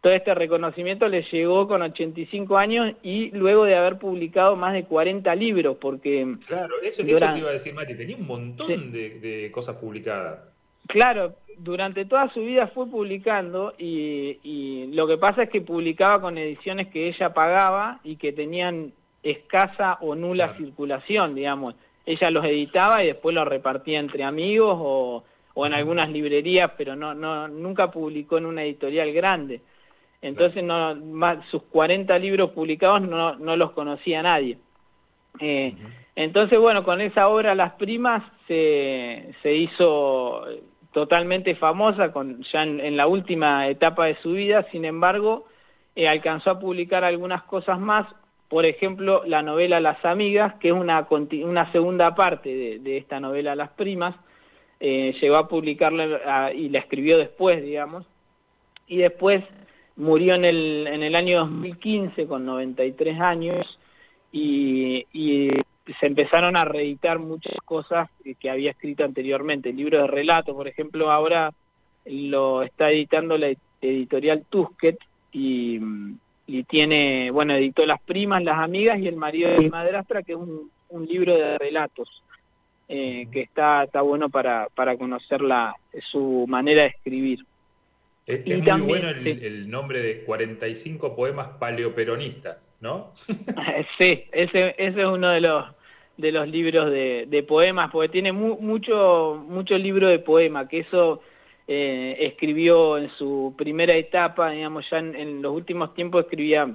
Todo 0.02 0.14
este 0.14 0.34
reconocimiento 0.34 1.10
le 1.10 1.24
llegó 1.24 1.68
con 1.68 1.82
85 1.82 2.58
años 2.58 2.94
y 3.04 3.32
luego 3.32 3.66
de 3.66 3.76
haber 3.76 3.98
publicado 3.98 4.56
más 4.56 4.74
de 4.74 4.86
40 4.86 5.36
libros, 5.36 5.78
porque... 5.80 6.38
Claro, 6.48 6.76
eso, 6.82 7.04
te 7.04 7.12
iba 7.12 7.30
a 7.30 7.54
decir, 7.54 7.74
Mati, 7.74 7.96
tenía 7.96 8.16
un 8.16 8.26
montón 8.26 8.92
de 8.92 9.50
cosas 9.54 9.76
publicadas. 9.76 10.40
Claro, 10.88 11.36
durante 11.60 12.06
toda 12.06 12.34
su 12.34 12.42
vida 12.42 12.68
fue 12.68 12.88
publicando 12.88 13.74
y, 13.78 14.88
lo 14.94 15.08
que 15.08 15.18
pasa 15.18 15.44
es 15.44 15.50
que 15.50 15.62
publicaba 15.62 16.20
con 16.20 16.38
ediciones 16.38 16.88
que 16.88 17.08
ella 17.08 17.34
pagaba 17.34 18.00
y 18.04 18.16
que 18.16 18.34
tenían 18.34 18.94
escasa 19.24 19.98
o 20.02 20.16
nula 20.16 20.56
circulación, 20.58 21.36
digamos. 21.36 21.76
Ella 22.06 22.32
los 22.32 22.46
editaba 22.46 23.04
y 23.04 23.08
después 23.08 23.36
los 23.36 23.48
repartía 23.48 24.00
entre 24.00 24.24
amigos 24.24 24.78
o, 24.80 25.24
en 25.66 25.74
algunas 25.74 26.10
librerías, 26.10 26.72
pero 26.78 26.96
no, 26.96 27.14
no, 27.14 27.50
nunca 27.50 27.92
publicó 27.92 28.38
en 28.38 28.46
una 28.46 28.64
editorial 28.64 29.12
grande. 29.12 29.60
Entonces 30.22 30.64
no, 30.64 30.96
sus 31.52 31.64
40 31.64 32.18
libros 32.20 32.52
publicados 32.52 33.02
no, 33.02 33.36
no 33.36 33.58
los 33.58 33.72
conocía 33.72 34.24
nadie. 34.24 34.58
Eh, 35.40 35.76
entonces, 36.16 36.60
bueno, 36.60 36.84
con 36.84 37.02
esa 37.02 37.28
obra 37.28 37.56
Las 37.56 37.74
Primas 37.74 38.24
se, 38.48 39.34
se 39.42 39.54
hizo 39.54 40.46
totalmente 40.92 41.56
famosa 41.56 42.12
con, 42.12 42.44
ya 42.52 42.64
en, 42.64 42.98
la 42.98 43.08
última 43.08 43.68
etapa 43.68 44.08
de 44.08 44.16
su 44.22 44.32
vida, 44.32 44.66
sin 44.72 44.86
embargo, 44.86 45.46
eh, 45.96 46.08
alcanzó 46.08 46.52
a 46.52 46.60
publicar 46.60 47.04
algunas 47.04 47.44
cosas 47.44 47.80
más, 47.80 48.08
por 48.50 48.66
ejemplo, 48.66 49.24
la 49.26 49.44
novela 49.44 49.80
Las 49.80 50.04
Amigas, 50.04 50.56
que 50.56 50.70
es 50.70 50.74
una, 50.74 51.08
una 51.44 51.72
segunda 51.72 52.16
parte 52.16 52.80
de, 52.80 52.98
esta 52.98 53.20
novela 53.20 53.56
Las 53.56 53.70
Primas, 53.70 54.16
eh, 54.80 55.16
llegó 55.22 55.36
a 55.36 55.48
publicarla 55.48 56.52
y 56.52 56.70
la 56.70 56.80
escribió 56.80 57.18
después, 57.18 57.62
digamos, 57.62 58.06
y 58.88 58.98
después 58.98 59.44
murió 59.96 60.34
en 60.34 60.46
el, 60.46 60.88
en 60.88 61.04
el 61.04 61.16
año 61.16 61.40
2015 61.42 62.26
con 62.26 62.46
93 62.46 63.20
años 63.20 63.80
y, 64.32 65.06
se 66.00 66.06
empezaron 66.06 66.56
a 66.56 66.66
reeditar 66.66 67.18
muchas 67.18 67.56
cosas 67.66 68.10
que 68.40 68.50
había 68.52 68.70
escrito 68.70 69.04
anteriormente. 69.04 69.70
El 69.70 69.78
libro 69.78 70.00
de 70.02 70.06
relato, 70.06 70.54
por 70.54 70.68
ejemplo, 70.68 71.10
ahora 71.10 71.52
lo 72.06 72.62
está 72.62 72.92
editando 72.92 73.40
la 73.40 73.52
editorial 73.82 74.46
Tusquet 74.48 75.00
y, 75.32 75.80
tiene, 76.64 77.32
bueno, 77.32 77.54
editó 77.54 77.86
Las 77.86 78.02
Primas, 78.02 78.44
Las 78.44 78.60
Amigas 78.60 79.00
y 79.00 79.08
El 79.08 79.16
Marido 79.16 79.50
de 79.50 79.58
mi 79.58 79.70
Madrastra, 79.70 80.24
que 80.24 80.34
es 80.34 80.38
un, 80.38 80.72
libro 81.08 81.36
de 81.36 81.58
relatos. 81.58 82.24
Eh, 82.92 83.28
que 83.32 83.42
está, 83.42 83.84
está 83.84 84.02
bueno 84.02 84.30
para, 84.30 84.68
para 84.74 84.98
conocer 84.98 85.42
la, 85.42 85.76
su 86.12 86.46
manera 86.48 86.82
de 86.82 86.88
escribir. 86.88 87.46
Es, 88.30 88.46
muy 88.46 88.82
bueno 88.82 89.10
el, 89.10 89.70
nombre 89.72 90.02
de 90.02 90.24
45 90.24 91.16
poemas 91.16 91.48
paleoperonistas, 91.60 92.70
¿no? 92.80 93.12
sí, 93.98 94.26
ese, 94.32 94.76
ese 94.78 95.02
es 95.02 95.06
uno 95.08 95.30
de 95.30 95.42
los, 95.42 95.66
de 96.16 96.32
los 96.32 96.48
libros 96.48 96.92
de, 96.92 97.46
poemas, 97.48 97.90
porque 97.92 98.10
tiene 98.10 98.32
mucho, 98.32 99.44
mucho 99.48 99.78
libro 99.78 100.08
de 100.08 100.20
poema, 100.20 100.68
que 100.68 100.80
eso 100.80 101.22
eh, 101.72 102.18
escribió 102.26 102.98
en 102.98 103.12
su 103.12 103.54
primera 103.56 103.94
etapa, 103.94 104.50
digamos, 104.50 104.90
ya 104.90 104.98
en, 104.98 105.40
los 105.44 105.54
últimos 105.54 105.94
tiempos 105.94 106.24
escribía 106.24 106.68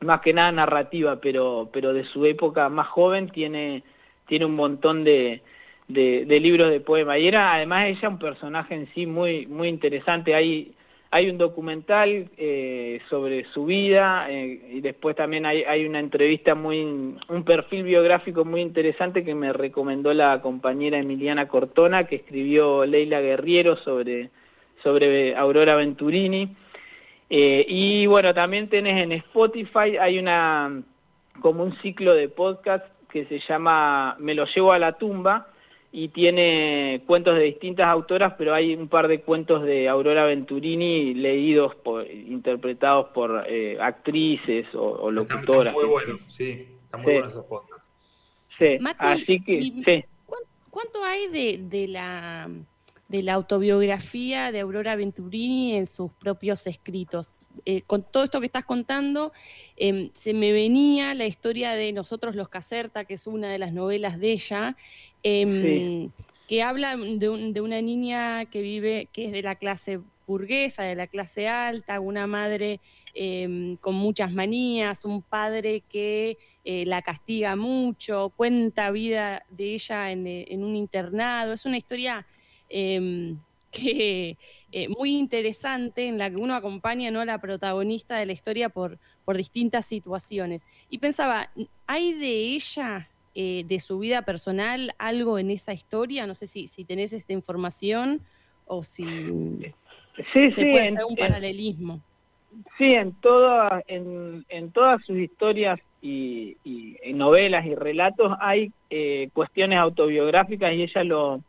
más 0.00 0.20
que 0.22 0.32
nada 0.32 0.50
narrativa, 0.50 1.20
pero, 1.20 1.70
pero 1.72 1.92
de 1.92 2.02
su 2.02 2.26
época 2.26 2.68
más 2.68 2.88
joven 2.88 3.28
tiene, 3.28 3.84
tiene 4.26 4.44
un 4.44 4.56
montón 4.56 5.04
de, 5.04 5.40
libros 5.86 6.70
de 6.70 6.80
poema. 6.80 7.16
Y 7.16 7.28
era 7.28 7.54
además 7.54 7.84
ella 7.84 8.08
un 8.08 8.18
personaje 8.18 8.74
en 8.74 8.92
sí 8.92 9.06
muy, 9.06 9.46
muy 9.46 9.68
interesante. 9.68 10.34
Hay 10.34 10.72
hay 11.14 11.30
un 11.30 11.38
documental 11.38 12.28
eh, 12.36 13.00
sobre 13.08 13.44
su 13.52 13.66
vida 13.66 14.26
eh, 14.28 14.60
y 14.68 14.80
después 14.80 15.14
también 15.14 15.46
hay, 15.46 15.86
una 15.86 16.00
entrevista 16.00 16.56
muy, 16.56 16.80
un 16.80 17.44
perfil 17.44 17.84
biográfico 17.84 18.44
muy 18.44 18.62
interesante 18.62 19.22
que 19.22 19.36
me 19.36 19.52
recomendó 19.52 20.12
la 20.12 20.42
compañera 20.42 20.98
Emiliana 20.98 21.46
Cortona 21.46 22.02
que 22.08 22.16
escribió 22.16 22.84
Leila 22.84 23.20
Guerriero 23.20 23.76
sobre, 23.76 24.30
sobre 24.82 25.36
Aurora 25.36 25.76
Venturini. 25.76 26.56
Eh, 27.30 27.64
y 27.68 28.06
bueno, 28.06 28.34
también 28.34 28.68
tenés 28.68 29.00
en 29.00 29.12
Spotify, 29.12 29.96
hay 30.00 30.18
una 30.18 30.82
como 31.40 31.62
un 31.62 31.76
ciclo 31.76 32.14
de 32.14 32.28
podcast 32.28 32.86
que 33.08 33.24
se 33.26 33.38
llama 33.38 34.16
Me 34.18 34.34
lo 34.34 34.46
llevo 34.46 34.72
a 34.72 34.80
la 34.80 34.98
tumba, 34.98 35.46
y 35.96 36.08
tiene 36.08 37.04
cuentos 37.06 37.36
de 37.36 37.44
distintas 37.44 37.86
autoras, 37.86 38.34
pero 38.36 38.52
hay 38.52 38.74
un 38.74 38.88
par 38.88 39.06
de 39.06 39.20
cuentos 39.20 39.62
de 39.62 39.88
Aurora 39.88 40.24
Venturini 40.24 41.14
leídos, 41.14 41.76
por, 41.76 42.10
interpretados 42.10 43.10
por 43.10 43.44
eh, 43.46 43.78
actrices 43.80 44.66
o, 44.74 45.08
locutoras. 45.12 45.72
Están, 45.72 45.74
muy 45.74 45.84
buenos, 45.84 46.22
sí, 46.28 46.66
están 46.82 47.02
muy 47.02 47.12
buenos 47.12 47.30
esos 47.30 47.44
podcasts. 47.44 47.84
Sí, 48.58 48.78
así 48.98 49.40
que, 49.40 49.62
sí. 49.62 50.04
¿Cuánto 50.68 51.04
hay 51.04 51.28
de, 51.28 51.60
de, 51.62 51.86
la, 51.86 52.50
de 53.06 53.22
la 53.22 53.34
autobiografía 53.34 54.50
de 54.50 54.58
Aurora 54.58 54.96
Venturini 54.96 55.76
en 55.76 55.86
sus 55.86 56.10
propios 56.10 56.66
escritos? 56.66 57.34
Eh, 57.66 57.82
con 57.86 58.02
todo 58.02 58.24
esto 58.24 58.40
que 58.40 58.46
estás 58.46 58.64
contando, 58.64 59.32
em, 59.76 60.10
se 60.14 60.34
me 60.34 60.52
venía 60.52 61.14
la 61.14 61.26
historia 61.26 61.72
de 61.72 61.92
Nosotros 61.92 62.34
los 62.34 62.48
Caserta, 62.48 63.04
que 63.04 63.14
es 63.14 63.26
una 63.26 63.50
de 63.50 63.58
las 63.58 63.72
novelas 63.72 64.18
de 64.18 64.32
ella, 64.32 64.76
em, 65.22 66.10
que 66.48 66.62
habla 66.62 66.96
de, 66.96 67.60
una 67.60 67.80
niña 67.80 68.44
que 68.46 68.60
vive, 68.60 69.08
que 69.12 69.26
es 69.26 69.32
de 69.32 69.42
la 69.42 69.54
clase 69.54 70.00
burguesa, 70.26 70.82
de 70.82 70.94
la 70.94 71.06
clase 71.06 71.48
alta, 71.48 72.00
una 72.00 72.26
madre 72.26 72.80
em, 73.14 73.76
con 73.76 73.94
muchas 73.94 74.32
manías, 74.32 75.04
un 75.04 75.22
padre 75.22 75.82
que 75.88 76.38
eh, 76.64 76.84
la 76.86 77.02
castiga 77.02 77.56
mucho, 77.56 78.32
cuenta 78.36 78.90
vida 78.90 79.44
de 79.50 79.74
ella 79.74 80.10
en, 80.10 80.26
en 80.26 80.64
un 80.64 80.76
internado. 80.76 81.52
Es 81.52 81.66
una 81.66 81.76
historia 81.76 82.26
que 83.74 84.38
eh, 84.72 84.88
muy 84.88 85.16
interesante 85.16 86.06
en 86.06 86.18
la 86.18 86.30
que 86.30 86.36
uno 86.36 86.54
acompaña 86.54 87.10
¿no? 87.10 87.20
a 87.20 87.24
la 87.24 87.40
protagonista 87.40 88.16
de 88.16 88.26
la 88.26 88.32
historia 88.32 88.68
por, 88.68 88.98
por 89.24 89.36
distintas 89.36 89.84
situaciones. 89.84 90.66
Y 90.88 90.98
pensaba, 90.98 91.50
¿hay 91.86 92.14
de 92.14 92.54
ella, 92.54 93.08
eh, 93.34 93.64
de 93.66 93.80
su 93.80 93.98
vida 93.98 94.22
personal, 94.22 94.94
algo 94.98 95.38
en 95.38 95.50
esa 95.50 95.72
historia? 95.72 96.26
No 96.26 96.34
sé 96.34 96.46
si, 96.46 96.66
si 96.66 96.84
tenés 96.84 97.12
esta 97.12 97.32
información 97.32 98.20
o 98.66 98.82
si 98.82 99.04
sí, 100.32 100.50
se 100.50 100.60
puede 100.70 100.88
hacer 100.88 101.04
un 101.04 101.16
paralelismo. 101.16 102.00
sí, 102.78 102.94
en, 102.94 103.12
toda, 103.14 103.82
en, 103.88 104.46
en, 104.48 104.70
todas 104.70 105.04
sus 105.04 105.18
historias 105.18 105.80
y, 106.00 106.56
novelas 107.14 107.64
y 107.64 107.74
relatos 107.74 108.36
hay 108.40 108.72
eh, 108.90 109.28
cuestiones 109.32 109.78
autobiográficas 109.78 110.72
y 110.72 110.82
ella 110.82 111.04
lo 111.04 111.42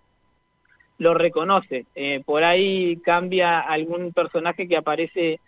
lo 0.97 1.13
reconoce. 1.13 1.85
Eh, 1.95 2.21
por 2.25 2.43
ahí 2.43 2.97
cambia 2.97 3.59
algún 3.59 4.13
personaje 4.13 4.67
que 4.67 4.77
aparece 4.77 5.39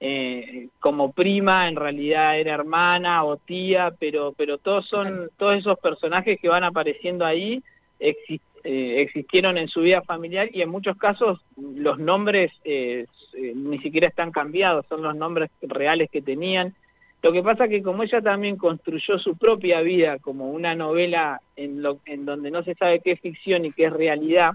eh, 0.00 0.68
como 0.80 1.12
prima, 1.12 1.68
en 1.68 1.76
realidad 1.76 2.38
era 2.38 2.54
hermana 2.54 3.24
o 3.24 3.36
tía, 3.36 3.94
pero, 3.98 4.32
pero 4.36 4.58
todos 4.58 4.86
son, 4.86 5.30
todos 5.36 5.56
esos 5.56 5.78
personajes 5.78 6.38
que 6.40 6.48
van 6.48 6.64
apareciendo 6.64 7.24
ahí 7.24 7.62
eh, 8.00 8.16
existieron 8.64 9.58
en 9.58 9.68
su 9.68 9.80
vida 9.82 10.02
familiar 10.02 10.48
y 10.52 10.62
en 10.62 10.68
muchos 10.68 10.96
casos 10.96 11.40
los 11.56 11.98
nombres 11.98 12.52
ni 12.64 13.78
siquiera 13.78 14.08
están 14.08 14.30
cambiados, 14.30 14.86
son 14.88 15.02
los 15.02 15.16
nombres 15.16 15.50
reales 15.62 16.10
que 16.10 16.22
tenían. 16.22 16.74
Lo 17.22 17.32
que 17.32 17.42
pasa 17.42 17.68
que 17.68 17.82
como 17.82 18.02
ella 18.02 18.20
también 18.20 18.56
construyó 18.56 19.18
su 19.18 19.36
propia 19.36 19.80
vida 19.80 20.18
como 20.18 20.50
una 20.50 20.74
novela 20.74 21.40
en, 21.54 21.82
en 22.06 22.24
donde 22.24 22.50
no 22.50 22.64
se 22.64 22.74
sabe 22.74 22.98
qué 22.98 23.12
es 23.12 23.20
ficción 23.20 23.64
y 23.64 23.72
qué 23.72 23.84
es 23.84 23.92
realidad, 23.92 24.52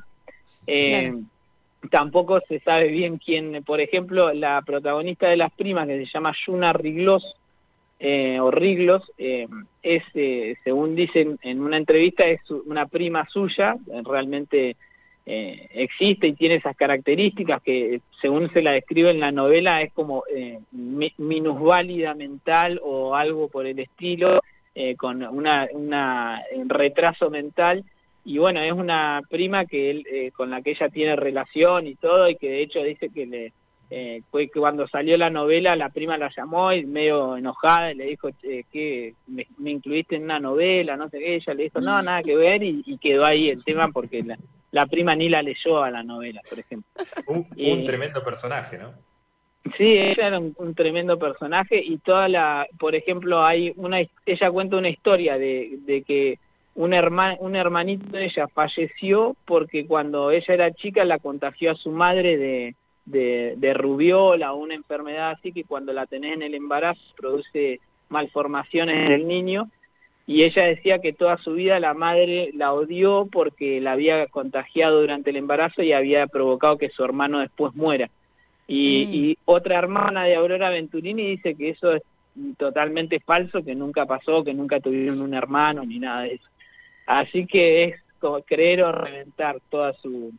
eh, 0.67 1.13
tampoco 1.89 2.41
se 2.47 2.59
sabe 2.59 2.89
bien 2.89 3.17
quién, 3.17 3.63
por 3.63 3.79
ejemplo, 3.79 4.33
la 4.33 4.61
protagonista 4.61 5.29
de 5.29 5.37
Las 5.37 5.51
Primas, 5.53 5.87
que 5.87 6.05
se 6.05 6.11
llama 6.11 6.35
Yuna 6.45 6.73
Riglos, 6.73 7.35
eh, 7.99 8.39
o 8.39 8.51
Riglos, 8.51 9.11
eh, 9.17 9.47
es, 9.81 10.03
según 10.63 10.95
dicen 10.95 11.39
en 11.41 11.61
una 11.61 11.77
entrevista, 11.77 12.27
es 12.27 12.41
una 12.65 12.85
prima 12.85 13.27
suya, 13.29 13.77
realmente 14.03 14.75
existe 15.29 16.27
y 16.27 16.33
tiene 16.33 16.55
esas 16.55 16.77
características 16.77 17.61
que 17.61 17.99
según 18.21 18.49
se 18.53 18.61
la 18.61 18.71
describe 18.71 19.09
en 19.11 19.19
la 19.19 19.33
novela 19.33 19.81
es 19.81 19.91
como 19.91 20.23
minusválida 20.71 22.13
mental 22.13 22.79
o 22.81 23.13
algo 23.13 23.49
por 23.49 23.67
el 23.67 23.77
estilo, 23.77 24.39
con 24.95 25.23
una, 25.23 25.67
una, 25.73 26.43
un 26.55 26.69
retraso 26.69 27.29
mental 27.29 27.83
y 28.27 28.39
bueno, 28.39 28.59
es 28.59 28.73
una 28.73 29.21
prima 29.29 29.65
que 29.65 29.89
él, 29.89 30.05
eh, 30.11 30.31
con 30.35 30.49
la 30.49 30.61
que 30.61 30.71
ella 30.71 30.89
tiene 30.89 31.15
relación 31.15 31.87
y 31.87 31.95
todo, 31.95 32.27
y 32.27 32.35
que 32.35 32.49
de 32.49 32.61
hecho 32.61 32.83
dice 32.83 33.07
que 33.07 33.25
le 33.25 33.53
eh, 33.89 34.21
fue 34.29 34.49
que 34.49 34.59
cuando 34.59 34.85
salió 34.85 35.15
la 35.15 35.29
novela 35.29 35.77
la 35.77 35.87
prima 35.87 36.17
la 36.17 36.29
llamó 36.35 36.73
y 36.73 36.85
medio 36.85 37.37
enojada 37.37 37.93
y 37.93 37.95
le 37.95 38.03
dijo 38.07 38.27
que 38.41 39.13
me, 39.27 39.71
incluiste 39.71 40.17
en 40.17 40.23
una 40.23 40.41
novela, 40.41 40.97
no 40.97 41.07
sé 41.07 41.19
qué, 41.19 41.35
ella 41.35 41.53
le 41.53 41.63
dijo 41.63 41.79
no, 41.79 42.01
nada 42.01 42.21
que 42.21 42.35
ver 42.35 42.63
y, 42.63 42.97
quedó 42.97 43.23
ahí 43.23 43.47
el 43.47 43.63
tema 43.63 43.87
porque 43.93 44.25
la, 44.71 44.85
prima 44.87 45.15
ni 45.15 45.29
la 45.29 45.41
leyó 45.41 45.81
a 45.81 45.89
la 45.89 46.03
novela, 46.03 46.41
por 46.49 46.59
ejemplo. 46.59 46.91
Un, 47.27 47.47
un 47.55 47.85
tremendo 47.85 48.21
personaje, 48.25 48.77
¿no? 48.77 48.91
Sí, 49.77 49.97
ella 49.97 50.27
era 50.27 50.39
un, 50.39 50.75
tremendo 50.75 51.17
personaje 51.17 51.81
y 51.81 51.97
toda 51.99 52.27
la, 52.27 52.67
por 52.77 52.93
ejemplo, 52.93 53.45
hay 53.45 53.71
una, 53.77 53.99
ella 54.25 54.51
cuenta 54.51 54.75
una 54.75 54.89
historia 54.89 55.37
de, 55.37 55.77
de 55.85 56.01
que 56.01 56.39
un, 56.77 56.93
un 57.39 57.55
hermanito 57.55 58.17
de 58.17 58.25
ella 58.25 58.47
falleció 58.47 59.35
porque 59.45 59.87
cuando 59.87 60.29
ella 60.29 60.53
era 60.53 60.71
chica 60.71 61.03
la 61.05 61.17
contagió 61.17 61.71
a 61.71 61.75
su 61.75 61.89
madre 61.91 62.37
de, 62.37 62.75
de, 63.05 63.73
rubiola 63.73 64.53
o 64.53 64.57
una 64.57 64.75
enfermedad 64.75 65.31
así 65.31 65.51
que 65.51 65.63
cuando 65.63 65.91
la 65.91 66.05
tenés 66.05 66.33
en 66.33 66.43
el 66.43 66.53
embarazo 66.53 67.01
produce 67.15 67.79
malformaciones 68.09 69.07
en 69.07 69.11
el 69.11 69.27
niño 69.27 69.69
y 70.27 70.43
ella 70.43 70.65
decía 70.65 70.99
que 70.99 71.13
toda 71.13 71.37
su 71.37 71.53
vida 71.53 71.79
la 71.79 71.95
madre 71.95 72.51
la 72.53 72.73
odió 72.73 73.27
porque 73.31 73.81
la 73.81 73.93
había 73.93 74.27
contagiado 74.27 75.01
durante 75.01 75.31
el 75.31 75.37
embarazo 75.37 75.81
y 75.81 75.93
había 75.93 76.27
provocado 76.27 76.77
que 76.77 76.89
su 76.89 77.03
hermano 77.03 77.39
después 77.39 77.73
muera. 77.75 78.09
Y, 78.67 79.05
mm. 79.07 79.13
y 79.13 79.37
otra 79.45 79.79
hermana 79.79 80.25
de 80.25 80.35
Aurora 80.35 80.69
Venturini 80.69 81.23
dice 81.23 81.55
que 81.55 81.69
eso 81.69 81.93
es 81.93 82.03
totalmente 82.57 83.21
falso, 83.21 83.63
que 83.63 83.73
nunca 83.73 84.05
pasó, 84.05 84.43
que 84.43 84.53
nunca 84.53 84.81
tuvieron 84.81 85.21
un 85.21 85.33
hermano 85.33 85.85
ni 85.85 85.97
nada 85.97 86.23
de 86.23 86.33
eso. 86.33 86.49
Así 87.07 87.47
que 87.47 87.83
es 87.85 87.95
como 88.19 88.43
creer 88.43 88.83
o 88.83 88.91
reventar 88.91 89.59
toda 89.71 89.93
su... 89.93 90.33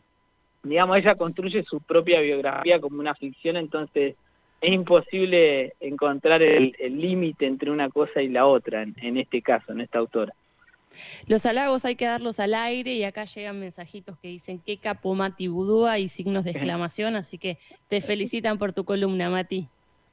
Digamos, 0.62 0.98
ella 0.98 1.14
construye 1.14 1.64
su 1.64 1.80
propia 1.80 2.20
biografía 2.20 2.80
como 2.80 3.00
una 3.00 3.14
ficción, 3.14 3.56
entonces 3.56 4.14
es 4.60 4.72
imposible 4.72 5.74
encontrar 5.80 6.42
el 6.42 6.74
límite 6.78 7.46
entre 7.46 7.70
una 7.70 7.88
cosa 7.88 8.20
y 8.20 8.28
la 8.28 8.46
otra, 8.46 8.82
en, 8.82 9.16
este 9.16 9.40
caso, 9.40 9.72
en 9.72 9.80
esta 9.80 9.98
autora. 9.98 10.34
Los 11.26 11.46
halagos 11.46 11.84
hay 11.84 11.96
que 11.96 12.06
darlos 12.06 12.40
al 12.40 12.54
aire 12.54 12.92
y 12.94 13.04
acá 13.04 13.24
llegan 13.24 13.60
mensajitos 13.60 14.18
que 14.18 14.28
dicen 14.28 14.58
qué 14.58 14.78
capo 14.78 15.14
Mati 15.14 15.46
Budúa 15.46 15.98
y 15.98 16.08
signos 16.08 16.44
de 16.44 16.50
exclamación, 16.52 17.16
así 17.16 17.38
que 17.38 17.56
te 17.88 18.00
felicitan 18.00 18.58
por 18.58 18.72
tu 18.72 18.84
columna, 18.84 19.30
Mati. 19.30 19.68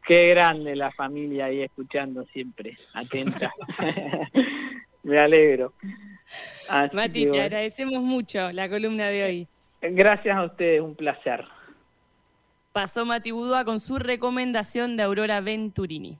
Qué 0.07 0.29
grande 0.29 0.75
la 0.75 0.91
familia 0.91 1.45
ahí 1.45 1.63
escuchando 1.63 2.24
siempre, 2.31 2.77
atenta. 2.93 3.51
Me 5.03 5.19
alegro. 5.19 5.74
Mati, 6.94 7.25
te 7.29 7.41
agradecemos 7.41 8.01
mucho 8.01 8.51
la 8.51 8.70
columna 8.70 9.08
de 9.08 9.24
hoy. 9.24 9.48
Gracias 9.82 10.36
a 10.36 10.44
ustedes, 10.44 10.82
un 10.82 10.96
placer. 10.96 11.46
Pasó 12.72 13.05
Mati 13.05 13.32
Budúa 13.32 13.63
con 13.63 13.79
su 13.79 13.98
recomendación 13.98 14.98
de 14.98 15.03
Aurora 15.03 15.41
Venturini. 15.41 16.17